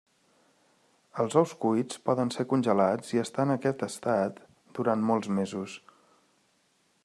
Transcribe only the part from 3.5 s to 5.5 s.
aquest estat durant molts